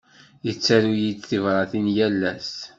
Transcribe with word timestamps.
Tettaru-yi-d 0.43 1.19
tibratin 1.29 1.87
yal 1.97 2.19
ass. 2.31 2.53